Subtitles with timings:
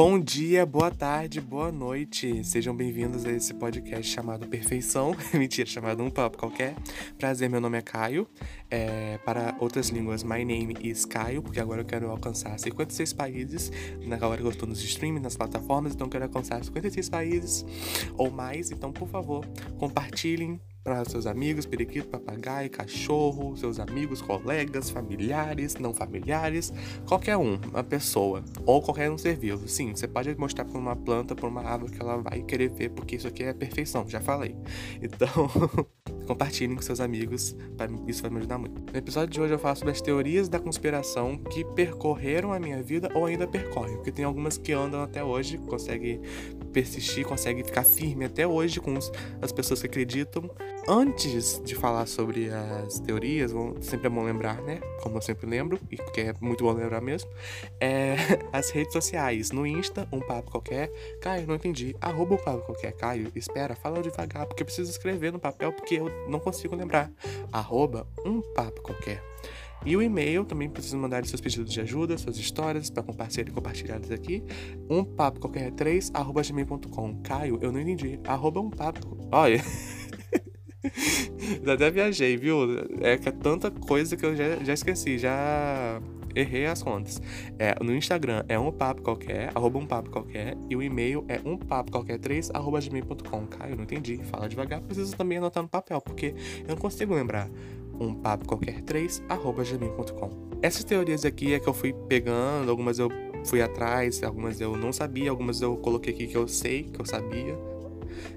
[0.00, 2.44] Bom dia, boa tarde, boa noite.
[2.44, 5.12] Sejam bem-vindos a esse podcast chamado Perfeição.
[5.34, 6.76] Mentira, chamado Um Papo Qualquer.
[7.18, 8.24] Prazer, meu nome é Caio.
[8.70, 13.72] É, para outras línguas, my name is Caio, porque agora eu quero alcançar 56 países.
[14.06, 17.66] Na hora que eu estou nos streaming, nas plataformas, então eu quero alcançar 56 países
[18.16, 18.70] ou mais.
[18.70, 19.44] Então, por favor,
[19.78, 26.72] compartilhem para seus amigos, periquito, papagaio, cachorro, seus amigos, colegas, familiares, não familiares,
[27.06, 29.68] qualquer um, uma pessoa ou qualquer um ser vivo.
[29.68, 32.88] Sim, você pode mostrar para uma planta, para uma árvore que ela vai querer ver,
[32.88, 34.56] porque isso aqui é perfeição, já falei.
[35.00, 35.50] Então,
[36.26, 37.56] compartilhem com seus amigos,
[38.06, 38.92] isso vai me ajudar muito.
[38.92, 42.82] No episódio de hoje eu falo sobre as teorias da conspiração que percorreram a minha
[42.82, 46.20] vida ou ainda percorrem, porque tem algumas que andam até hoje, conseguem
[46.72, 48.94] persistir, conseguem ficar firme até hoje com
[49.40, 50.50] as pessoas que acreditam
[50.90, 53.52] Antes de falar sobre as teorias,
[53.82, 54.80] sempre é bom lembrar, né?
[55.02, 57.28] Como eu sempre lembro, e porque é muito bom lembrar mesmo,
[57.78, 58.16] é
[58.54, 59.50] as redes sociais.
[59.50, 60.90] No Insta, um papo qualquer.
[61.20, 61.94] Caio, não entendi.
[62.00, 62.92] Arroba um papo qualquer.
[62.92, 67.12] Caio, espera, fala devagar, porque eu preciso escrever no papel, porque eu não consigo lembrar.
[67.52, 69.22] Arroba um papo qualquer.
[69.84, 73.52] E o e-mail também precisa mandar seus pedidos de ajuda, suas histórias para compartilhar e
[73.52, 74.42] compartilhadas aqui.
[74.88, 77.20] Um papo qualquer 3 arroba gmail.com.
[77.20, 78.18] Caio, eu não entendi.
[78.24, 79.18] Arroba um papo.
[79.30, 79.62] Olha.
[81.66, 82.58] Até viajei, viu?
[83.00, 86.00] É que é tanta coisa que eu já, já esqueci, já
[86.34, 87.20] errei as contas.
[87.58, 91.40] É, no Instagram é um papo qualquer, arroba um papo qualquer, e o e-mail é
[91.44, 93.46] um papo qualquer 3, arroba gmail.com.
[93.46, 94.20] Caio, não entendi.
[94.24, 97.48] Fala devagar, preciso também anotar no papel, porque eu não consigo lembrar.
[98.00, 100.48] Um papo qualquer 3, arroba gmail.com.
[100.62, 103.10] Essas teorias aqui é que eu fui pegando, algumas eu
[103.44, 107.06] fui atrás, algumas eu não sabia, algumas eu coloquei aqui que eu sei, que eu
[107.06, 107.56] sabia,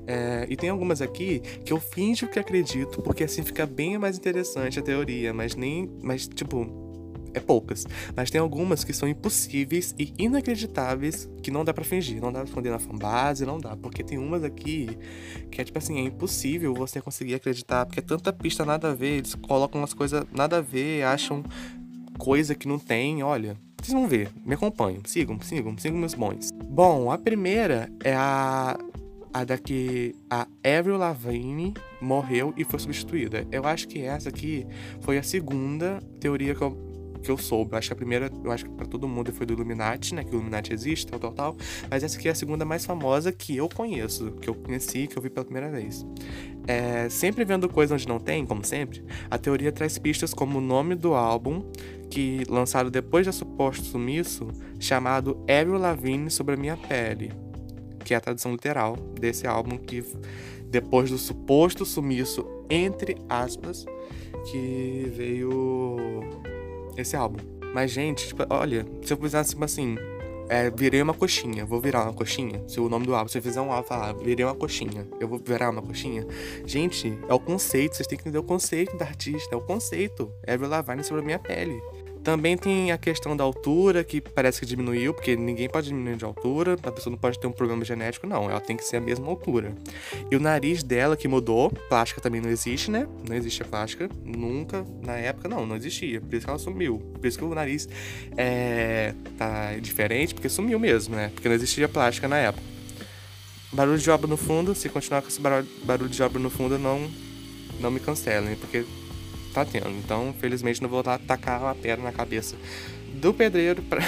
[0.08, 4.18] é, e tem algumas aqui que eu finjo que acredito, porque assim fica bem mais
[4.18, 5.90] interessante a teoria, mas nem.
[6.02, 6.92] Mas, tipo,
[7.34, 7.86] é poucas.
[8.16, 12.22] Mas tem algumas que são impossíveis e inacreditáveis que não dá para fingir.
[12.22, 13.76] Não dá pra esconder na fanbase, não dá.
[13.76, 14.98] Porque tem umas aqui
[15.50, 18.94] que é tipo assim, é impossível você conseguir acreditar, porque é tanta pista nada a
[18.94, 21.44] ver, eles colocam umas coisas nada a ver, acham
[22.18, 23.58] coisa que não tem, olha.
[23.82, 26.52] Vocês vão ver, me acompanham, sigam, sigam, sigam meus bons.
[26.66, 28.78] Bom, a primeira é a
[29.34, 33.48] a da que a Avril Lavigne morreu e foi substituída.
[33.52, 34.66] Eu acho que essa aqui
[35.02, 36.78] foi a segunda teoria que eu,
[37.24, 37.74] que eu soube.
[37.74, 40.24] Eu acho que a primeira, eu acho que pra todo mundo foi do Illuminati, né?
[40.24, 41.58] Que o Illuminati existe, tal, tal, tal.
[41.90, 45.18] Mas essa aqui é a segunda mais famosa que eu conheço, que eu conheci, que
[45.18, 46.06] eu vi pela primeira vez.
[46.68, 50.62] É, sempre vendo coisa onde não tem, como sempre, a teoria traz pistas como o
[50.62, 51.64] nome do álbum,
[52.10, 54.50] que lançado depois da suposto sumiço,
[54.80, 57.32] chamado Avril Lavigne sobre a minha pele
[58.04, 60.04] que é a tradução literal desse álbum que
[60.66, 63.86] depois do suposto sumiço entre aspas
[64.50, 65.98] que veio
[66.98, 67.40] esse álbum.
[67.74, 69.96] Mas gente, tipo, olha, se eu fizesse tipo assim,
[70.50, 72.62] é, virei uma coxinha, vou virar uma coxinha.
[72.68, 75.28] Se o nome do álbum, se eu fizer um álbum falar, virei uma coxinha, eu
[75.28, 76.28] vou virar uma coxinha.
[76.66, 80.30] Gente, é o conceito, vocês têm que entender o conceito da artista, é o conceito.
[80.46, 81.82] Avril Lavigne sobre a minha pele.
[82.24, 86.26] Também tem a questão da altura, que parece que diminuiu, porque ninguém pode diminuir de
[86.26, 89.02] altura, a pessoa não pode ter um problema genético, não, ela tem que ser a
[89.02, 89.74] mesma altura.
[90.30, 93.08] E o nariz dela que mudou, plástica também não existe, né?
[93.28, 97.00] Não existe a plástica, nunca, na época não, não existia, por isso que ela sumiu.
[97.00, 97.90] Por isso que o nariz
[98.38, 101.32] é, tá diferente, porque sumiu mesmo, né?
[101.34, 102.64] Porque não existia plástica na época.
[103.74, 107.10] Barulho de obra no fundo, se continuar com esse barulho de obra no fundo, não,
[107.80, 108.86] não me cancelem, porque
[109.52, 109.90] tá tendo.
[109.90, 112.56] Então, felizmente, não vou lá tacar uma pedra na cabeça
[113.14, 114.02] do pedreiro para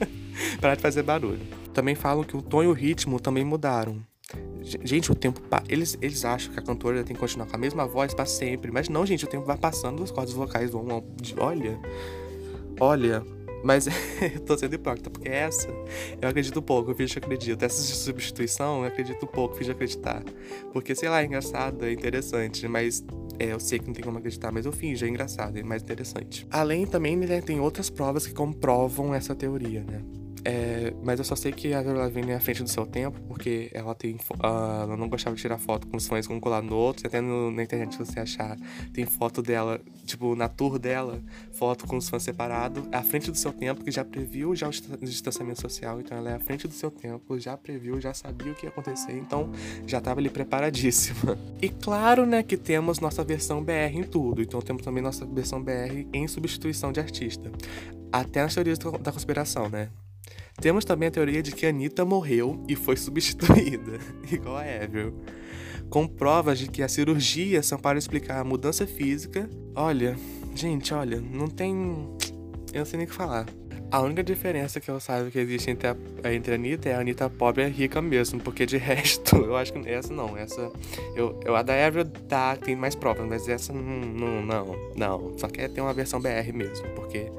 [0.60, 1.40] parar de fazer barulho.
[1.72, 4.02] Também falam que o tom e o ritmo também mudaram.
[4.62, 5.40] Gente, o tempo.
[5.68, 8.70] Eles, eles acham que a cantora tem que continuar com a mesma voz para sempre.
[8.70, 10.86] Mas não, gente, o tempo vai passando, as cordas vocais vão.
[11.38, 11.78] Olha.
[12.78, 13.24] Olha.
[13.62, 13.86] Mas
[14.22, 15.68] eu tô sendo hipócrita, porque essa
[16.20, 17.62] eu acredito pouco, finge que acredito.
[17.62, 20.22] Essa de substituição eu acredito pouco, finge acreditar.
[20.72, 23.04] Porque, sei lá, é engraçado, é interessante, mas
[23.40, 25.82] é, eu sei que não tem como acreditar, mas eu finge, é engraçado, é mais
[25.82, 26.46] interessante.
[26.50, 30.02] Além também, né, tem outras provas que comprovam essa teoria, né?
[30.44, 33.20] É, mas eu só sei que a Avril Lavigne é à frente do seu tempo,
[33.28, 34.46] porque ela tem uh,
[34.82, 37.50] ela não gostava de tirar foto com os fãs um colar no outro, até no,
[37.50, 38.56] na internet você achar,
[38.92, 41.22] tem foto dela, tipo, na tour dela,
[41.52, 44.70] foto com os fãs separados, à frente do seu tempo, que já previu já o
[45.04, 48.54] distanciamento social, então ela é à frente do seu tempo, já previu, já sabia o
[48.54, 49.50] que ia acontecer, então
[49.86, 51.38] já estava ali preparadíssima.
[51.60, 55.62] E claro, né, que temos nossa versão BR em tudo, então temos também nossa versão
[55.62, 57.50] BR em substituição de artista.
[58.12, 59.88] Até nas teorias da conspiração, né?
[60.60, 63.98] Temos também a teoria de que Anitta morreu e foi substituída,
[64.30, 65.14] igual a Avril.
[65.88, 69.48] Com provas de que as cirurgias são para explicar a mudança física.
[69.74, 70.16] Olha,
[70.54, 71.72] gente, olha, não tem.
[72.72, 73.46] Eu não sei nem o que falar.
[73.92, 75.96] A única diferença que eu saiba que existe entre a,
[76.32, 79.56] entre a Anitta é a Anitta pobre e a rica mesmo, porque de resto, eu
[79.56, 80.70] acho que essa não, essa.
[81.16, 85.38] Eu, eu a da Avril tá, tem mais provas, mas essa não, não, não, não.
[85.38, 87.32] Só quer ter uma versão BR mesmo, porque.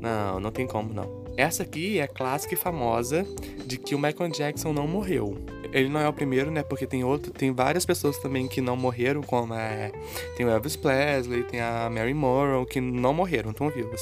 [0.00, 1.17] Não, não tem como não.
[1.38, 3.24] Essa aqui é clássica e famosa
[3.64, 5.38] de que o Michael Jackson não morreu
[5.72, 6.62] ele não é o primeiro, né?
[6.62, 9.92] Porque tem outro, tem várias pessoas também que não morreram, como é,
[10.36, 14.00] tem o Elvis Presley, tem a Mary Monroe, que não morreram, estão vivos.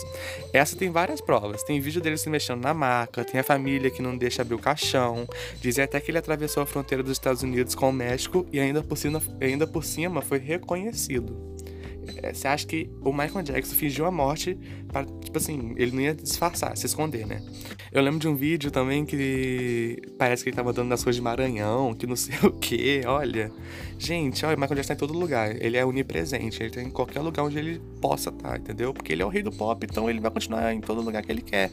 [0.53, 1.63] Essa tem várias provas.
[1.63, 4.59] Tem vídeo dele se mexendo na maca, tem a família que não deixa abrir o
[4.59, 5.27] caixão.
[5.61, 8.83] Dizem até que ele atravessou a fronteira dos Estados Unidos com o México e ainda
[8.83, 11.56] por cima, ainda por cima foi reconhecido.
[12.23, 14.59] É, você acha que o Michael Jackson fingiu a morte
[14.89, 17.43] para, tipo assim, ele não ia disfarçar, se esconder, né?
[17.93, 21.23] Eu lembro de um vídeo também que parece que ele tava dando nas coisas de
[21.23, 23.03] Maranhão, que não sei o que.
[23.07, 23.51] Olha,
[23.99, 25.63] gente, olha, o Michael Jackson tá em todo lugar.
[25.63, 28.93] Ele é onipresente, ele tá em qualquer lugar onde ele possa estar, tá, entendeu?
[28.93, 31.33] Porque ele é o rei do pop, então ele vai continuar em todo lugar que
[31.33, 31.71] ele quer.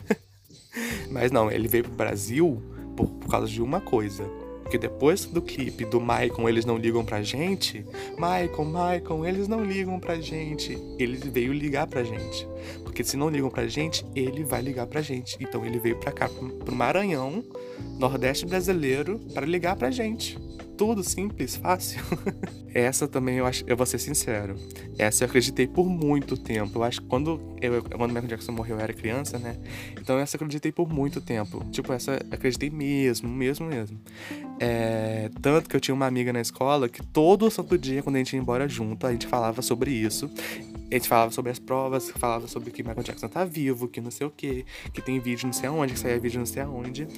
[1.10, 2.62] Mas não, ele veio pro Brasil
[2.96, 4.28] por, por causa de uma coisa
[4.72, 7.84] porque depois do clipe do Maicon Eles Não Ligam Pra Gente,
[8.16, 10.78] Maicon, Maicon, eles não ligam pra gente.
[10.98, 12.48] Ele veio ligar pra gente.
[12.82, 15.36] Porque se não ligam pra gente, ele vai ligar pra gente.
[15.38, 17.44] Então ele veio pra cá, pro Maranhão,
[17.98, 20.38] Nordeste brasileiro, para ligar pra gente
[20.74, 22.00] tudo simples, fácil.
[22.74, 24.56] essa também eu acho, eu vou ser sincero.
[24.98, 26.78] Essa eu acreditei por muito tempo.
[26.78, 29.56] Eu acho que quando eu, quando Michael Jackson morreu, eu era criança, né?
[30.00, 31.64] Então essa eu acreditei por muito tempo.
[31.70, 34.00] Tipo, essa eu acreditei mesmo, mesmo, mesmo.
[34.58, 38.18] É, tanto que eu tinha uma amiga na escola que todo santo dia, quando a
[38.18, 40.30] gente ia embora junto, a gente falava sobre isso
[40.94, 44.10] a gente falava sobre as provas, falava sobre que Michael Jackson tá vivo, que não
[44.10, 47.08] sei o que, que tem vídeo não sei aonde, que saía vídeo não sei aonde.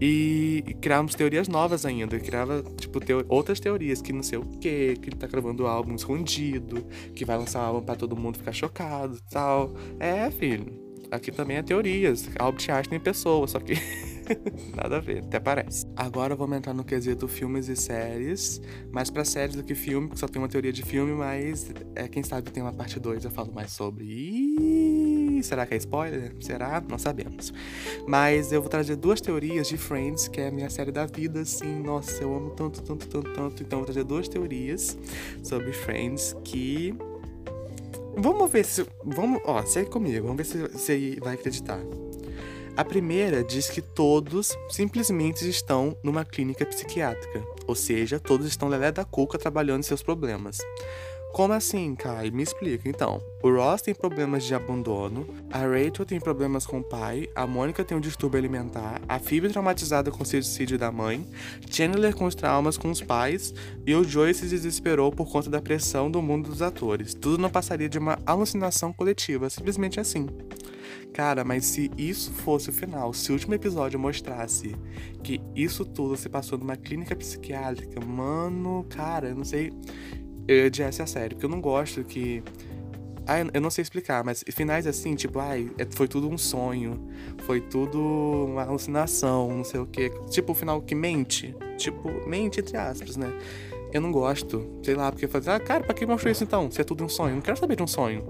[0.00, 2.18] E, criávamos teorias novas ainda.
[2.18, 5.94] Criava, tipo, teo outras teorias, que não sei o que, que ele tá gravando álbum
[5.94, 9.74] escondido, que vai lançar um álbum pra todo mundo ficar chocado tal.
[9.98, 10.84] É, filho.
[11.10, 12.28] Aqui também é teorias.
[12.38, 13.74] Albert Einstein pessoa, só que.
[14.74, 15.86] Nada a ver, até parece.
[15.96, 18.60] Agora vamos entrar no quesito filmes e séries.
[18.90, 22.08] Mais pra séries do que filme, porque só tem uma teoria de filme, mas é,
[22.08, 25.40] quem sabe tem uma parte 2 eu falo mais sobre.
[25.42, 26.34] Será que é spoiler?
[26.40, 26.82] Será?
[26.88, 27.52] Não sabemos.
[28.06, 31.40] Mas eu vou trazer duas teorias de Friends, que é a minha série da vida,
[31.40, 31.82] assim.
[31.82, 33.62] Nossa, eu amo tanto, tanto, tanto, tanto.
[33.62, 34.96] Então eu vou trazer duas teorias
[35.42, 36.94] sobre Friends que.
[38.16, 38.86] Vamos ver se.
[39.04, 39.40] Vamos.
[39.44, 40.26] Ó, segue comigo.
[40.26, 41.80] Vamos ver se você vai acreditar.
[42.76, 48.90] A primeira diz que todos simplesmente estão numa clínica psiquiátrica, ou seja, todos estão lelé
[48.90, 50.58] da cuca trabalhando seus problemas.
[51.32, 52.32] Como assim, Kai?
[52.32, 52.88] Me explica.
[52.88, 57.46] Então, o Ross tem problemas de abandono, a Rachel tem problemas com o pai, a
[57.46, 61.24] Mônica tem um distúrbio alimentar, a Phoebe traumatizada com o suicídio da mãe,
[61.70, 63.54] Chandler com os traumas com os pais
[63.86, 67.14] e o Joey se desesperou por conta da pressão do mundo dos atores.
[67.14, 70.26] Tudo não passaria de uma alucinação coletiva, simplesmente assim.
[71.12, 74.74] Cara, mas se isso fosse o final, se o último episódio mostrasse
[75.22, 79.72] que isso tudo se passou numa clínica psiquiátrica, mano, cara, eu não sei.
[80.46, 82.42] Eu odiasse a série, porque eu não gosto que.
[83.26, 87.08] Ai, eu não sei explicar, mas finais assim, tipo, ai, é, foi tudo um sonho,
[87.46, 90.12] foi tudo uma alucinação, não sei o quê.
[90.28, 91.54] Tipo, o final que mente.
[91.78, 93.32] Tipo, mente entre aspas, né?
[93.92, 94.68] Eu não gosto.
[94.82, 96.68] Sei lá, porque fazer, ah, cara, pra que mostrou isso então?
[96.70, 97.30] Se é tudo um sonho.
[97.30, 98.26] Eu não quero saber de um sonho.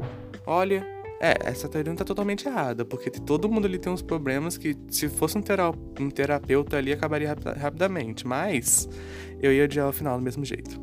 [0.46, 0.86] Olha,
[1.24, 4.76] é, essa teoria não tá totalmente errada, porque todo mundo ali tem uns problemas que,
[4.90, 8.26] se fosse um, tera um terapeuta ali, acabaria rap rapidamente.
[8.26, 8.86] Mas
[9.40, 10.78] eu ia odiar o final do mesmo jeito.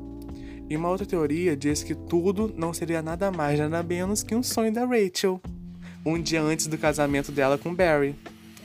[0.67, 4.41] E uma outra teoria diz que tudo não seria nada mais, nada menos que um
[4.41, 5.39] sonho da Rachel.
[6.03, 8.15] Um dia antes do casamento dela com Barry.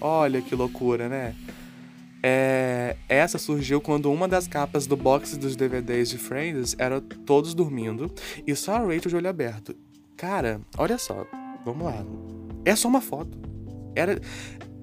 [0.01, 1.35] Olha que loucura, né?
[2.23, 7.53] É, essa surgiu quando uma das capas do box dos DVDs de Friends era todos
[7.53, 8.11] dormindo
[8.47, 9.77] e só a Rachel de olho aberto.
[10.17, 11.27] Cara, olha só,
[11.67, 12.07] Vamos lá.
[12.65, 13.37] É só uma foto.
[13.97, 14.21] Era.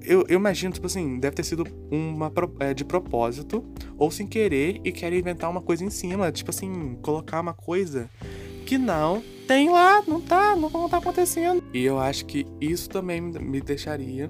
[0.02, 3.64] Eu, eu imagino, tipo assim, deve ter sido uma é, de propósito
[3.98, 6.30] ou sem querer e querem inventar uma coisa em cima.
[6.30, 8.10] Tipo assim, colocar uma coisa
[8.66, 11.64] que não tem lá, não tá, não, não tá acontecendo.
[11.74, 14.30] E eu acho que isso também me deixaria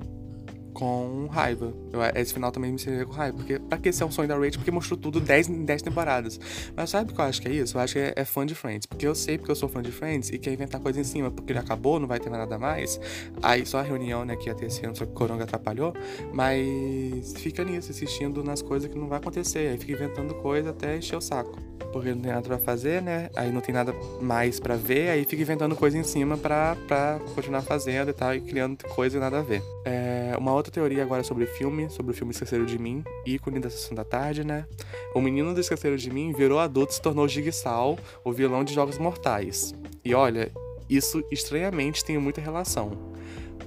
[0.74, 1.74] com raiva.
[1.92, 3.38] Eu, esse final também me seria com raiva.
[3.38, 4.54] Porque pra que ser um sonho da Rachel?
[4.54, 6.40] Porque mostrou tudo 10 em 10 temporadas.
[6.76, 7.78] Mas sabe o que eu acho que é isso?
[7.78, 8.86] Eu acho que é, é, fã de Friends.
[8.86, 11.32] Porque eu sei porque eu sou fã de Friends e quer inventar coisa em cima.
[11.32, 13.00] Porque ele acabou, não vai ter nada mais.
[13.42, 15.94] Aí só a reunião, né, que ia ter esse ano, só que o Coronga atrapalhou.
[16.34, 19.70] Mas fica nisso, assistindo nas coisas que não vai acontecer.
[19.70, 21.74] Aí fica inventando coisa até encher o saco.
[21.92, 23.30] Porque não tem nada pra fazer, né?
[23.36, 25.12] Aí não tem nada mais pra ver.
[25.12, 28.34] Aí fica inventando coisa em cima pra, pra continuar fazendo e tal.
[28.34, 29.62] E criando coisa e nada a ver.
[29.86, 33.60] É, uma outra outra teoria agora sobre filme, sobre o filme Esqueceram de Mim, ícone
[33.60, 34.66] da Sessão da Tarde, né?
[35.14, 38.74] O menino do Esqueceram de Mim virou adulto e se tornou Jigsaw, o vilão de
[38.74, 39.76] Jogos Mortais.
[40.06, 40.50] E olha,
[40.90, 43.14] isso estranhamente tem muita relação.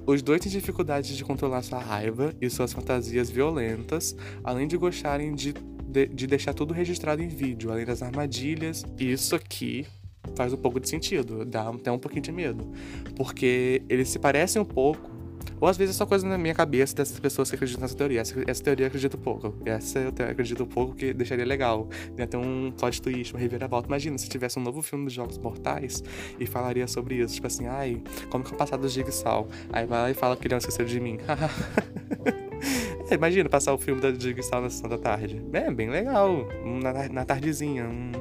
[0.07, 5.35] Os dois têm dificuldade de controlar sua raiva e suas fantasias violentas, além de gostarem
[5.35, 5.53] de,
[5.85, 8.85] de, de deixar tudo registrado em vídeo, além das armadilhas.
[8.99, 9.87] Isso aqui
[10.35, 12.73] faz um pouco de sentido, dá até um pouquinho de medo.
[13.17, 15.17] Porque eles se parecem um pouco
[15.61, 18.21] ou às vezes é só coisa na minha cabeça dessas pessoas que acreditam nessa teoria.
[18.21, 19.55] Essa, essa teoria eu acredito pouco.
[19.65, 21.89] Essa eu acredito pouco que deixaria legal.
[22.19, 23.89] Ia ter um plot twist, uma reviravolta.
[23.89, 26.03] Imagina se tivesse um novo filme dos Jogos Mortais
[26.39, 27.35] e falaria sobre isso.
[27.35, 29.49] Tipo assim, ai, como que o passado do Jigsaw?
[29.73, 31.19] Aí vai lá e fala que ele não esqueceu de mim.
[33.11, 35.43] é, imagina passar o filme da Jigsaw na sessão da tarde.
[35.53, 36.49] É, bem legal.
[36.65, 37.85] Na, na tardezinha.
[37.85, 38.13] Um,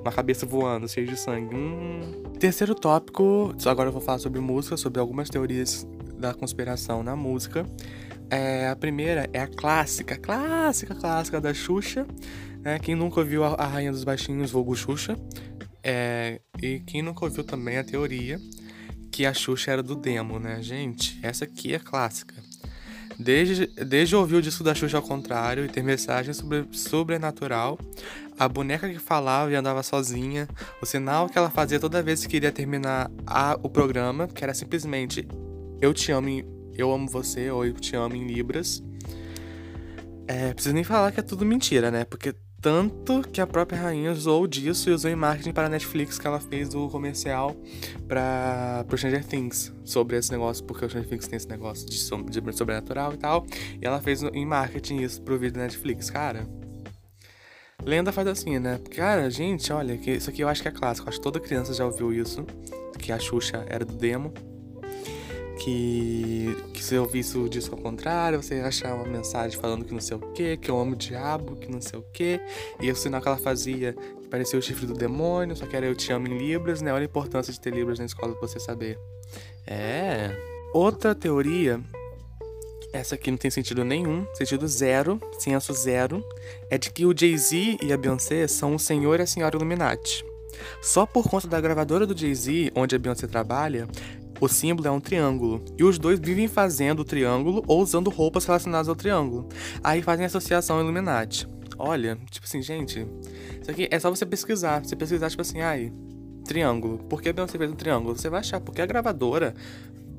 [0.00, 1.54] uma cabeça voando, cheia de sangue.
[1.54, 2.00] Hum.
[2.38, 5.86] Terceiro tópico, agora eu vou falar sobre música, sobre algumas teorias
[6.18, 7.66] da conspiração na música.
[8.30, 12.06] É, a primeira é a clássica, clássica, clássica da Xuxa.
[12.60, 12.78] Né?
[12.78, 15.16] Quem nunca ouviu a, a Rainha dos Baixinhos, vulgo Xuxa.
[15.82, 18.40] É, e quem nunca ouviu também a teoria
[19.12, 20.60] que a Xuxa era do demo, né?
[20.60, 22.34] Gente, essa aqui é clássica.
[23.18, 27.78] Desde, desde ouvir o disco da Xuxa ao contrário e ter mensagem sobre sobrenatural,
[28.38, 30.46] a boneca que falava e andava sozinha,
[30.82, 34.52] o sinal que ela fazia toda vez que queria terminar a, o programa, que era
[34.52, 35.26] simplesmente
[35.80, 38.82] eu te amo, em, eu amo você, ou eu te amo em Libras.
[40.26, 42.04] É, preciso nem falar que é tudo mentira, né?
[42.04, 46.18] Porque tanto que a própria rainha usou disso e usou em marketing para a Netflix
[46.18, 47.54] que ela fez o comercial
[48.08, 51.96] para o Stranger Things sobre esse negócio, porque o Stranger Things tem esse negócio de,
[51.96, 53.46] de sobrenatural e tal.
[53.80, 56.48] E ela fez em marketing isso pro vídeo da Netflix, cara.
[57.84, 58.80] Lenda faz assim, né?
[58.96, 61.08] Cara, gente, olha, isso aqui eu acho que é clássico.
[61.08, 62.44] Acho que toda criança já ouviu isso.
[62.98, 64.32] Que a Xuxa era do demo
[65.56, 69.84] que, que se eu ouvisse o disco ao contrário, você ia achar uma mensagem falando
[69.84, 72.40] que não sei o que, que eu amo o diabo, que não sei o que,
[72.80, 73.94] e o sinal que ela fazia
[74.26, 76.92] que parecia o chifre do demônio, só que era eu te amo em Libras, né?
[76.92, 78.98] Olha a importância de ter Libras na escola pra você saber.
[79.66, 80.36] É.
[80.74, 81.80] Outra teoria,
[82.92, 86.24] essa aqui não tem sentido nenhum, sentido zero, senso zero,
[86.68, 90.24] é de que o Jay-Z e a Beyoncé são o senhor e a senhora Illuminati.
[90.82, 93.86] Só por conta da gravadora do Jay-Z, onde a Beyoncé trabalha,
[94.40, 95.64] o símbolo é um triângulo.
[95.78, 99.48] E os dois vivem fazendo o triângulo ou usando roupas relacionadas ao triângulo.
[99.82, 101.48] Aí fazem associação Illuminati.
[101.78, 103.06] Olha, tipo assim, gente,
[103.60, 104.84] isso aqui é só você pesquisar.
[104.84, 105.92] Você pesquisar, tipo assim, ai,
[106.44, 106.98] triângulo.
[106.98, 108.16] Por que Beyoncé fez um triângulo?
[108.16, 109.54] Você vai achar, porque a gravadora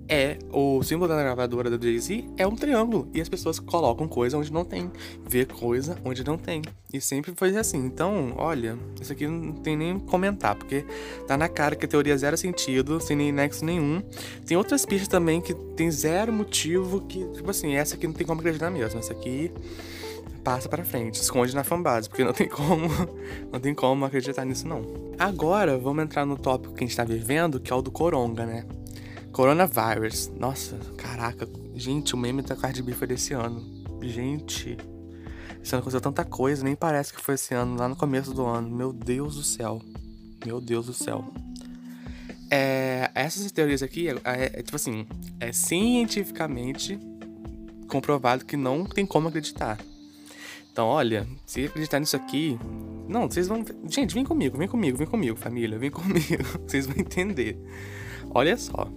[0.10, 4.38] é o símbolo da gravadora da Jay-Z é um triângulo e as pessoas colocam coisa
[4.38, 4.92] onde não tem,
[5.28, 6.62] vê coisa onde não tem.
[6.94, 7.78] E sempre foi assim.
[7.86, 10.86] Então, olha, isso aqui não tem nem comentar, porque
[11.28, 14.02] tá na cara que a teoria zero sentido, sem nem nexo nenhum.
[14.46, 18.26] Tem outras pistas também que tem zero motivo que, tipo assim, essa aqui não tem
[18.26, 19.00] como acreditar mesmo.
[19.00, 19.52] Essa aqui
[20.48, 22.88] passa para frente, esconde na fanbase, porque não tem como,
[23.52, 24.82] não tem como acreditar nisso não.
[25.20, 28.46] Agora, vamos entrar no tópico que a gente tá vivendo, que é o do coronga,
[28.46, 28.66] né?
[29.38, 30.30] Coronavirus.
[30.30, 31.48] Nossa, caraca.
[31.76, 33.64] Gente, o meme da Cardi B foi desse ano.
[34.02, 34.76] Gente.
[35.62, 38.44] Esse ano aconteceu tanta coisa, nem parece que foi esse ano, lá no começo do
[38.44, 38.68] ano.
[38.68, 39.80] Meu Deus do céu.
[40.44, 41.24] Meu Deus do céu.
[42.50, 45.06] É, essas teorias aqui, é, é, é tipo assim,
[45.40, 46.98] é cientificamente
[47.88, 49.78] comprovado que não tem como acreditar.
[50.72, 52.58] Então, olha, se acreditar nisso aqui,
[53.08, 53.64] não, vocês vão.
[53.88, 56.44] Gente, vem comigo, vem comigo, vem comigo, família, vem comigo.
[56.68, 57.56] Vocês vão entender.
[58.32, 58.92] Olha só.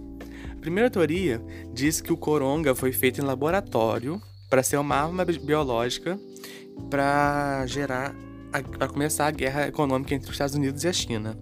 [0.61, 6.19] Primeira teoria diz que o coronga foi feito em laboratório para ser uma arma biológica
[6.89, 8.15] para gerar
[8.77, 11.39] para começar a guerra econômica entre os Estados Unidos e a China,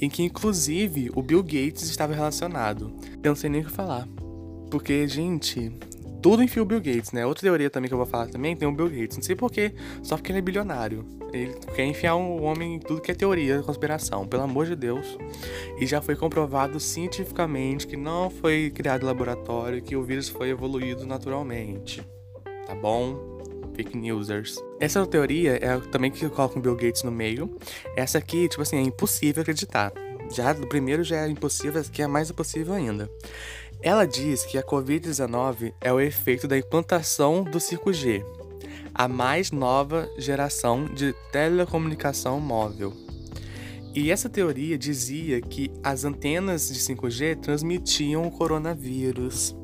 [0.00, 2.94] em que inclusive o Bill Gates estava relacionado.
[3.24, 4.06] Eu não sei nem o que falar,
[4.70, 5.72] porque gente,
[6.24, 7.26] tudo enfia o Bill Gates, né?
[7.26, 9.18] Outra teoria também que eu vou falar também tem o Bill Gates.
[9.18, 11.04] Não sei porquê, só porque ele é bilionário.
[11.34, 15.18] Ele quer enfiar um homem em tudo que é teoria, conspiração, pelo amor de Deus.
[15.78, 21.04] E já foi comprovado cientificamente que não foi criado laboratório, que o vírus foi evoluído
[21.06, 22.02] naturalmente.
[22.66, 23.42] Tá bom?
[23.74, 24.56] Fake newsers.
[24.80, 27.54] Essa teoria é também que eu coloco o Bill Gates no meio.
[27.94, 29.92] Essa aqui, tipo assim, é impossível acreditar.
[30.32, 33.10] Já do primeiro já é impossível, essa aqui é mais impossível ainda.
[33.84, 38.24] Ela diz que a Covid-19 é o efeito da implantação do 5G,
[38.94, 42.94] a mais nova geração de telecomunicação móvel.
[43.94, 49.54] E essa teoria dizia que as antenas de 5G transmitiam o coronavírus.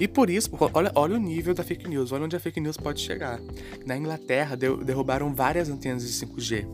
[0.00, 2.76] E por isso, olha, olha o nível da fake news, olha onde a fake news
[2.76, 3.40] pode chegar.
[3.86, 6.66] Na Inglaterra, derrubaram várias antenas de 5G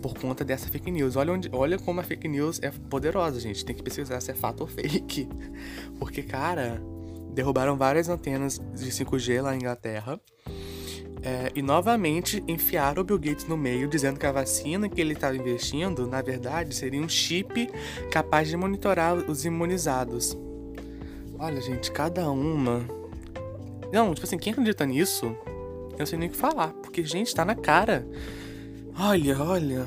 [0.00, 1.16] por conta dessa fake news.
[1.16, 3.64] Olha, onde, olha como a fake news é poderosa, gente.
[3.64, 5.28] Tem que pesquisar se é fato ou fake.
[5.98, 6.82] Porque, cara,
[7.32, 10.20] derrubaram várias antenas de 5G lá na Inglaterra.
[11.22, 15.14] É, e novamente enfiaram o Bill Gates no meio, dizendo que a vacina que ele
[15.14, 17.68] estava investindo, na verdade, seria um chip
[18.10, 20.36] capaz de monitorar os imunizados.
[21.38, 22.84] Olha, gente, cada uma.
[23.92, 25.36] Não, tipo assim, quem acredita nisso,
[25.98, 26.72] eu sei nem o que falar.
[26.74, 28.06] Porque, gente, tá na cara.
[29.00, 29.86] Olha, olha.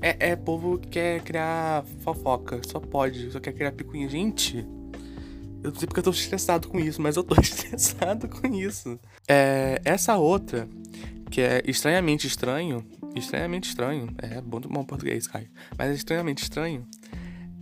[0.00, 2.60] É, é povo que quer criar fofoca.
[2.64, 3.32] Só pode.
[3.32, 4.08] Só quer criar picuinha.
[4.08, 4.64] Gente.
[5.62, 9.00] Eu não sei porque eu tô estressado com isso, mas eu tô estressado com isso.
[9.26, 10.68] É, essa outra,
[11.28, 12.86] que é estranhamente estranho.
[13.16, 14.14] Estranhamente estranho.
[14.18, 15.48] É bom, bom português, Caio.
[15.76, 16.86] Mas é estranhamente estranho.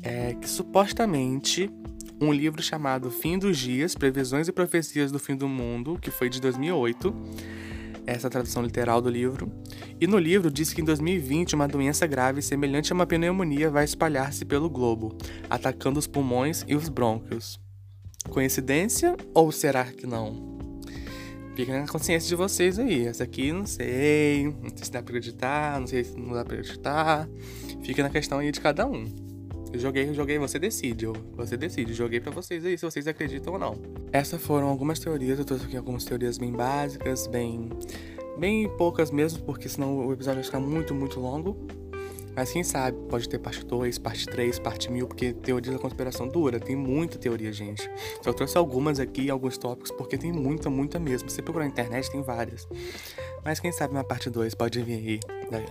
[0.02, 1.70] É que supostamente
[2.20, 6.28] um livro chamado Fim dos Dias, Previsões e Profecias do Fim do Mundo, que foi
[6.28, 7.14] de 2008.
[8.06, 9.50] Essa tradução literal do livro.
[10.00, 13.84] E no livro diz que em 2020 uma doença grave semelhante a uma pneumonia vai
[13.84, 15.16] espalhar-se pelo globo,
[15.48, 17.60] atacando os pulmões e os brônquios.
[18.28, 20.52] Coincidência ou será que não?
[21.54, 23.06] Fica na consciência de vocês aí.
[23.06, 26.44] Essa aqui não sei, não sei se dá pra acreditar, não sei se não dá
[26.44, 27.28] pra acreditar.
[27.82, 29.31] Fica na questão aí de cada um.
[29.74, 31.06] Joguei, joguei, você decide.
[31.34, 31.94] Você decide.
[31.94, 33.76] Joguei para vocês aí se vocês acreditam ou não.
[34.12, 35.38] Essas foram algumas teorias.
[35.38, 37.70] Eu trouxe aqui algumas teorias bem básicas, bem.
[38.38, 41.56] Bem poucas mesmo, porque senão o episódio vai ficar muito, muito longo.
[42.34, 46.26] Mas quem sabe, pode ter parte 2, parte 3, parte 1000, porque teoria da conspiração
[46.26, 47.90] dura, tem muita teoria, gente.
[48.22, 51.28] Só trouxe algumas aqui, alguns tópicos, porque tem muita, muita mesmo.
[51.28, 52.66] Se você procurar na internet, tem várias.
[53.44, 55.20] Mas quem sabe uma parte 2 pode vir aí,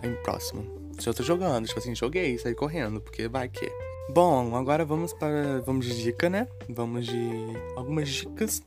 [0.03, 0.63] aí próximo.
[0.99, 3.71] Se eu tô jogando, tipo assim, joguei, saí correndo, porque vai que.
[4.13, 5.61] Bom, agora vamos para.
[5.61, 6.45] Vamos de dica, né?
[6.67, 7.29] Vamos de
[7.77, 8.61] algumas dicas.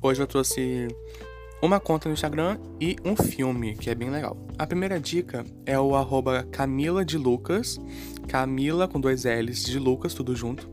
[0.00, 0.88] Hoje eu trouxe
[1.60, 4.38] uma conta no Instagram e um filme, que é bem legal.
[4.58, 7.78] A primeira dica é o arroba Camila de Lucas.
[8.26, 10.66] Camila com dois L's de Lucas, tudo junto.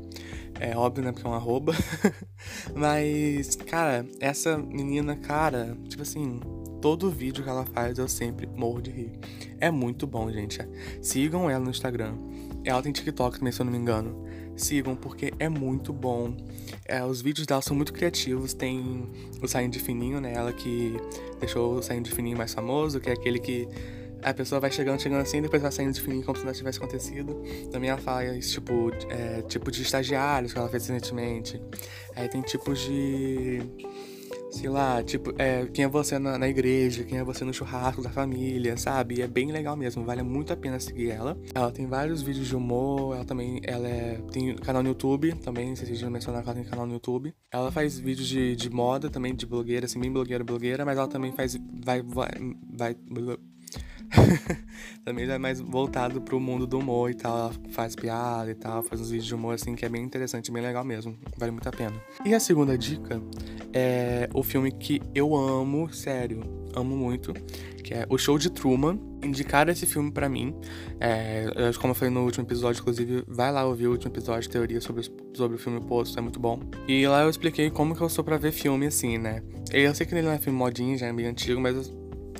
[0.57, 1.11] É óbvio, né?
[1.11, 1.73] Porque é um arroba.
[2.73, 6.39] Mas, cara, essa menina, cara, tipo assim,
[6.81, 9.19] todo vídeo que ela faz eu sempre morro de rir.
[9.59, 10.59] É muito bom, gente.
[11.01, 12.15] Sigam ela no Instagram.
[12.65, 14.25] Ela tem TikTok também, se eu não me engano.
[14.55, 16.35] Sigam, porque é muito bom.
[16.85, 18.53] É, os vídeos dela são muito criativos.
[18.53, 19.09] Tem
[19.41, 20.33] o Saindo de Fininho, né?
[20.33, 20.95] Ela que
[21.39, 23.67] deixou o Saindo de Fininho mais famoso, que é aquele que
[24.23, 26.77] a pessoa vai chegando, chegando assim, depois vai saindo de fininho como se nada tivesse
[26.77, 27.43] acontecido.
[27.71, 31.61] Também ela faz, tipo, é, tipo de estagiários que ela fez recentemente.
[32.15, 33.61] Aí tem tipos de
[34.53, 38.01] sei lá, tipo, é, quem é você na, na, igreja, quem é você no churrasco
[38.01, 39.15] da família, sabe?
[39.15, 41.37] E é bem legal mesmo, vale muito a pena seguir ela.
[41.53, 45.75] Ela tem vários vídeos de humor, ela também, ela é, tem canal no YouTube, também,
[45.75, 47.33] se vocês mencionar que ela tem canal no YouTube.
[47.51, 51.07] Ela faz vídeos de, de moda também, de blogueira, assim, bem blogueira, blogueira, mas ela
[51.07, 52.29] também faz, vai, vai,
[52.69, 52.95] vai
[55.03, 57.37] também já é mais voltado pro mundo do humor e tal.
[57.37, 60.51] Ela faz piada e tal, faz uns vídeos de humor assim que é bem interessante,
[60.51, 61.17] bem legal mesmo.
[61.37, 61.95] Vale muito a pena.
[62.25, 63.21] E a segunda dica
[63.73, 66.41] é o filme que eu amo, sério,
[66.75, 67.33] amo muito,
[67.83, 68.99] que é O Show de Truman.
[69.23, 70.53] Indicaram esse filme para mim.
[70.99, 71.45] É,
[71.79, 75.03] como eu falei no último episódio, inclusive, vai lá ouvir o último episódio teoria sobre,
[75.33, 76.59] sobre o filme Posto, é muito bom.
[76.87, 79.41] E lá eu expliquei como que eu sou pra ver filme assim, né?
[79.71, 81.89] Eu sei que ele não é filme modinho, já é bem antigo, mas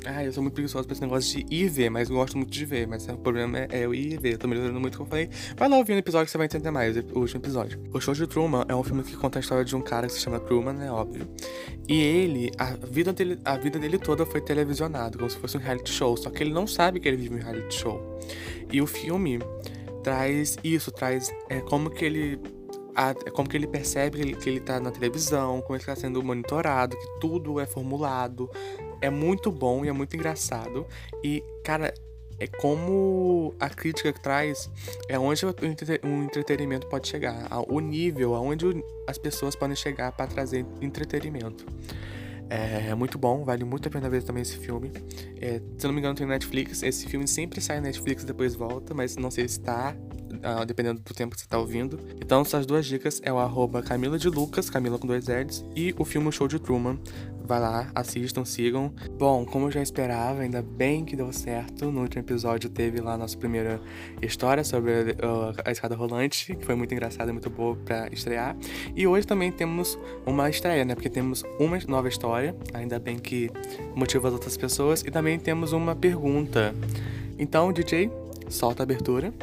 [0.05, 2.65] ah, eu sou muito preguiçoso pra esse negócio de ir ver, mas gosto muito de
[2.65, 2.87] ver.
[2.87, 4.33] Mas o problema é, é eu ir ver.
[4.33, 5.29] Eu tô melhorando muito, como eu falei.
[5.55, 7.81] Vai lá ouvir o episódio que você vai entender mais, o último episódio.
[7.93, 10.13] O Show de Truman é um filme que conta a história de um cara que
[10.13, 10.91] se chama Truman, né?
[10.91, 11.27] Óbvio.
[11.87, 15.59] E ele, a vida dele, a vida dele toda foi televisionado, como se fosse um
[15.59, 16.15] reality show.
[16.17, 18.19] Só que ele não sabe que ele vive um reality show.
[18.71, 19.39] E o filme
[20.03, 22.39] traz isso, traz é, como que ele
[22.95, 25.95] a, como que ele percebe que ele, que ele tá na televisão, como ele está
[25.95, 28.49] sendo monitorado, que tudo é formulado,
[29.03, 30.87] é muito bom e é muito engraçado.
[31.21, 31.93] E, cara,
[32.39, 34.69] é como a crítica que traz
[35.09, 35.51] é onde o
[36.23, 38.65] entretenimento pode chegar, o nível aonde
[39.05, 41.65] as pessoas podem chegar para trazer entretenimento.
[42.49, 44.91] É, é muito bom, vale muito a pena ver também esse filme.
[45.41, 46.83] É, se não me engano, tem Netflix.
[46.83, 49.95] Esse filme sempre sai na Netflix e depois volta, mas não sei se está,
[50.33, 51.99] uh, dependendo do tempo que você está ouvindo.
[52.21, 55.95] Então, essas duas dicas é o arroba Camila de Lucas, Camila com dois L's, e
[55.97, 56.99] o filme Show de Truman,
[57.45, 58.93] Vai lá, assistam, sigam.
[59.17, 61.91] Bom, como eu já esperava, ainda bem que deu certo.
[61.91, 63.82] No último episódio teve lá a nossa primeira
[64.21, 68.56] história sobre uh, a escada rolante, que foi muito engraçada e muito boa para estrear.
[68.95, 70.95] E hoje também temos uma estreia, né?
[70.95, 73.49] Porque temos uma nova história, ainda bem que
[73.93, 75.01] motiva as outras pessoas.
[75.01, 76.73] E também temos uma pergunta.
[77.38, 78.10] Então, DJ,
[78.49, 79.34] solta a abertura.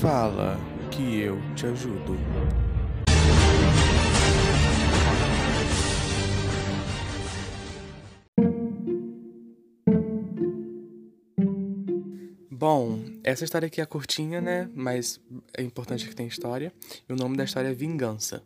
[0.00, 0.58] Fala
[0.90, 2.18] que eu te ajudo.
[12.62, 14.70] Bom, essa história aqui é curtinha, né?
[14.72, 15.20] Mas
[15.58, 16.72] é importante que tenha história.
[17.08, 18.40] E o nome da história é Vingança.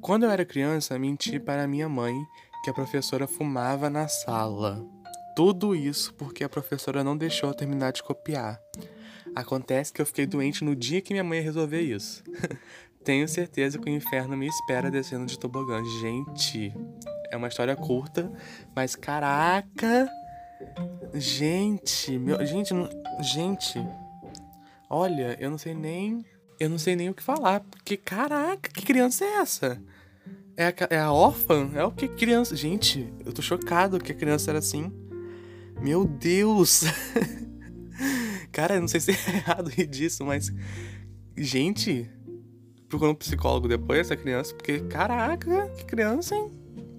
[0.00, 2.14] Quando eu era criança, menti para minha mãe
[2.62, 4.86] que a professora fumava na sala.
[5.34, 8.60] Tudo isso porque a professora não deixou eu terminar de copiar.
[9.34, 12.22] Acontece que eu fiquei doente no dia que minha mãe ia resolver isso.
[13.02, 15.82] Tenho certeza que o inferno me espera descendo de tobogã.
[16.00, 16.72] Gente,
[17.32, 18.30] é uma história curta,
[18.76, 20.08] mas caraca!
[21.14, 22.72] Gente, meu, gente,
[23.22, 23.78] gente.
[24.88, 26.24] Olha, eu não sei nem,
[26.58, 29.82] eu não sei nem o que falar, porque caraca, que criança é essa?
[30.56, 31.70] É a, é a órfã?
[31.74, 32.56] É o que criança?
[32.56, 34.92] Gente, eu tô chocado que a criança era assim.
[35.80, 36.82] Meu Deus!
[38.52, 40.52] Cara, eu não sei se é errado rir disso, mas.
[41.36, 42.10] Gente,
[42.88, 46.50] procura um psicólogo depois essa criança, porque caraca, que criança, hein?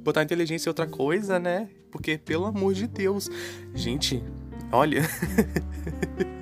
[0.03, 1.69] Botar inteligência em outra coisa, né?
[1.91, 3.29] Porque, pelo amor de Deus.
[3.75, 4.23] Gente,
[4.71, 5.01] olha.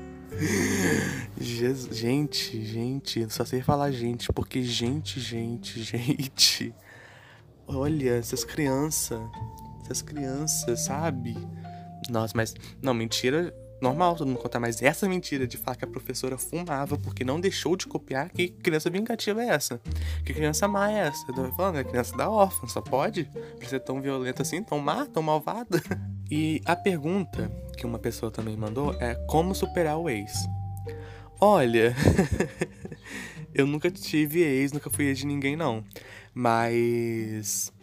[1.91, 6.73] Gente, gente, só sei falar gente, porque gente, gente, gente.
[7.67, 9.19] Olha, essas crianças.
[9.81, 11.37] Essas crianças, sabe?
[12.09, 12.55] Nossa, mas.
[12.81, 13.53] Não, mentira.
[13.81, 17.39] Normal todo mundo contar, mas essa mentira de falar que a professora fumava porque não
[17.39, 19.79] deixou de copiar, que criança vingativa é essa?
[20.25, 21.25] Que criança má é essa?
[21.29, 23.31] Eu tô falando, é criança da órfã, só pode?
[23.57, 25.81] Pra ser tão violenta assim, tão má, tão malvada?
[26.31, 30.31] E a pergunta que uma pessoa também mandou é como superar o ex?
[31.41, 31.95] Olha,
[33.55, 35.83] eu nunca tive ex, nunca fui ex de ninguém, não.
[36.33, 37.73] Mas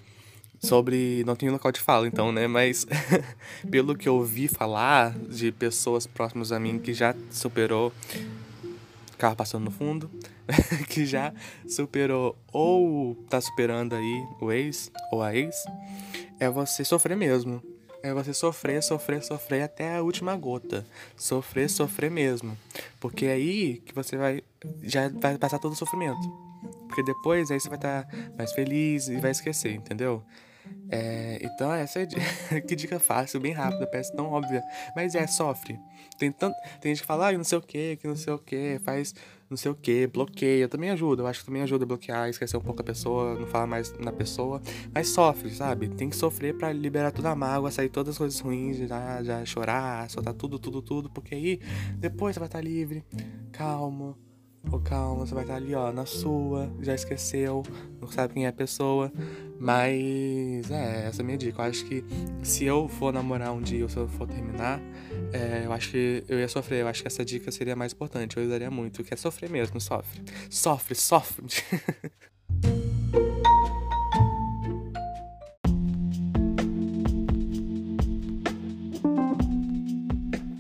[0.60, 1.24] sobre.
[1.24, 2.46] Não tenho local de fala, então, né?
[2.46, 2.86] Mas
[3.70, 7.92] pelo que eu ouvi falar de pessoas próximas a mim que já superou.
[9.18, 10.10] Carro passando no fundo,
[10.90, 11.32] que já
[11.66, 15.56] superou ou tá superando aí o ex ou a ex,
[16.38, 17.62] é você sofrer mesmo.
[18.06, 20.86] É você sofrer, sofrer, sofrer até a última gota.
[21.16, 22.56] Sofrer, sofrer mesmo.
[23.00, 24.44] Porque é aí que você vai.
[24.80, 26.22] Já vai passar todo o sofrimento.
[26.86, 30.22] Porque depois aí você vai estar tá mais feliz e vai esquecer, entendeu?
[30.88, 32.06] É, então, essa é
[32.62, 34.62] que dica fácil, bem rápida, parece tão óbvia.
[34.94, 35.76] Mas é, sofre.
[36.16, 38.38] Tem, tanto, tem gente que fala, ah, não sei o que, que não sei o
[38.38, 39.16] que, faz
[39.48, 40.68] não sei o que, bloqueia.
[40.68, 43.46] Também ajuda, eu acho que também ajuda a bloquear, esquecer um pouco a pessoa, não
[43.46, 44.60] falar mais na pessoa.
[44.94, 45.88] Mas sofre, sabe?
[45.88, 49.44] Tem que sofrer para liberar toda a mágoa, sair todas as coisas ruins, já, já
[49.44, 51.10] chorar, soltar tudo, tudo, tudo.
[51.10, 51.60] Porque aí
[51.96, 53.04] depois você vai estar livre,
[53.52, 54.16] calmo
[54.68, 57.62] Pô, calma, você vai estar ali, ó, na sua, já esqueceu,
[58.00, 59.12] não sabe quem é a pessoa.
[59.60, 61.62] Mas, é, essa é a minha dica.
[61.62, 62.04] Eu acho que
[62.42, 64.80] se eu for namorar um dia ou se eu for terminar,
[65.36, 66.80] é, eu acho que eu ia sofrer.
[66.80, 68.36] Eu acho que essa dica seria mais importante.
[68.36, 70.22] Eu usaria muito, que é sofrer mesmo, sofre.
[70.50, 71.46] Sofre, sofre.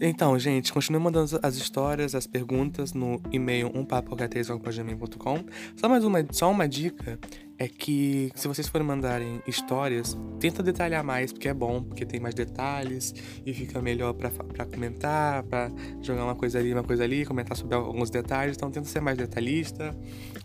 [0.08, 5.44] Então, gente, continue mandando as histórias, as perguntas no e-mail umpapoqualquer3.com.
[5.74, 7.18] Só mais uma, só uma dica
[7.58, 12.20] é que se vocês forem mandarem histórias, tenta detalhar mais, porque é bom, porque tem
[12.20, 13.14] mais detalhes
[13.44, 14.30] e fica melhor para
[14.66, 15.70] comentar, para
[16.02, 18.56] jogar uma coisa ali, uma coisa ali, comentar sobre alguns detalhes.
[18.56, 19.96] Então tenta ser mais detalhista,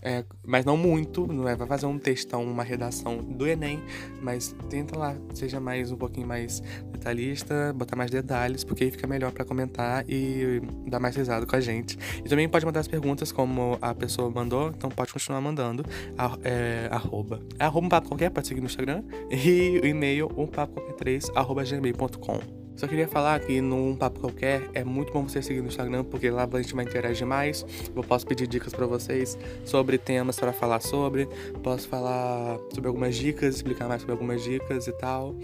[0.01, 1.55] é, mas não muito, não é?
[1.55, 3.81] Vai fazer um textão, uma redação do Enem,
[4.21, 9.05] mas tenta lá, seja mais um pouquinho mais detalhista, botar mais detalhes, porque aí fica
[9.05, 11.97] melhor para comentar e dar mais risada com a gente.
[12.23, 15.83] E também pode mandar as perguntas como a pessoa mandou, então pode continuar mandando.
[16.17, 17.41] A, é, arroba.
[17.59, 19.03] É arroba um papo qualquer, pode seguir no Instagram.
[19.29, 22.61] E o e-mail umpapoqualquer3, arroba gmail.com.
[22.75, 26.03] Só queria falar que no Um Papo Qualquer é muito bom você seguir no Instagram,
[26.03, 27.63] porque lá a gente vai interagir mais.
[27.95, 31.27] Eu posso pedir dicas para vocês sobre temas para falar sobre.
[31.61, 35.35] Posso falar sobre algumas dicas, explicar mais sobre algumas dicas e tal.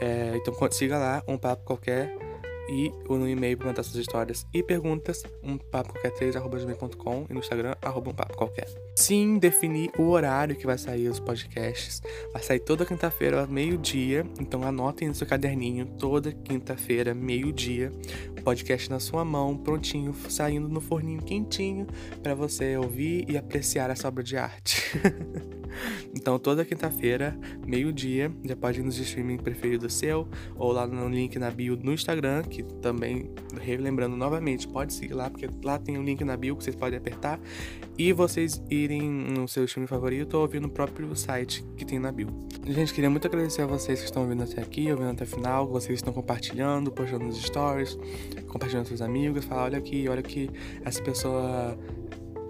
[0.00, 2.29] É, então siga lá, Um Papo Qualquer
[2.70, 7.34] e no e-mail para mandar suas histórias e perguntas, um papo qualquer 3 gmail.com e
[7.34, 8.68] no Instagram, arroba um papo qualquer.
[8.94, 12.00] Sim, definir o horário que vai sair os podcasts.
[12.32, 14.24] Vai sair toda quinta-feira, meio-dia.
[14.40, 17.92] Então anotem no seu caderninho, toda quinta-feira, meio-dia,
[18.44, 21.86] podcast na sua mão, prontinho, saindo no forninho quentinho
[22.22, 24.80] para você ouvir e apreciar essa obra de arte.
[26.14, 31.38] então, toda quinta-feira, meio-dia, já pode ir nos streaming preferido seu, ou lá no link
[31.38, 33.30] na bio no Instagram, que também,
[33.60, 36.98] relembrando novamente, pode seguir lá, porque lá tem um link na bio que vocês podem
[36.98, 37.40] apertar
[37.96, 42.10] e vocês irem no seu streaming favorito ou ouvir no próprio site que tem na
[42.10, 42.28] bio.
[42.66, 45.66] Gente, queria muito agradecer a vocês que estão ouvindo até aqui, ouvindo até o final,
[45.68, 47.98] vocês estão compartilhando, postando nos stories,
[48.48, 50.50] compartilhando com seus amigos, falar, olha aqui, olha que
[50.84, 51.78] essa pessoa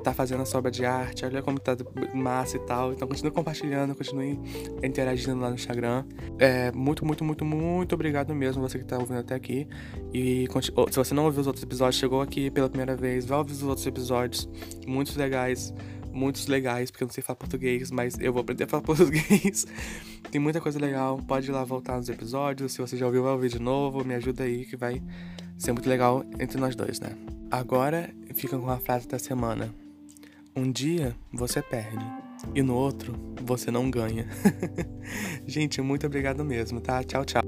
[0.01, 1.77] tá fazendo essa obra de arte, olha como tá
[2.15, 2.93] massa e tal.
[2.93, 4.39] Então continue compartilhando, continue
[4.83, 6.05] interagindo lá no Instagram.
[6.39, 9.69] É, muito, muito, muito, muito obrigado mesmo você que tá ouvindo até aqui.
[10.13, 10.47] E
[10.91, 13.63] se você não ouviu os outros episódios, chegou aqui pela primeira vez, vai ouvir os
[13.63, 14.49] outros episódios,
[14.87, 15.73] muitos legais.
[16.13, 19.65] Muitos legais, porque eu não sei falar português, mas eu vou aprender a falar português.
[20.29, 22.73] Tem muita coisa legal, pode ir lá voltar nos episódios.
[22.73, 24.05] Se você já ouviu, vai ouvir de novo.
[24.05, 25.01] Me ajuda aí, que vai
[25.57, 27.17] ser muito legal entre nós dois, né?
[27.51, 29.75] Agora fica com a frase da semana.
[30.55, 32.05] Um dia você perde
[32.55, 34.27] e no outro você não ganha.
[35.47, 37.03] Gente, muito obrigado mesmo, tá?
[37.05, 37.43] Tchau, tchau.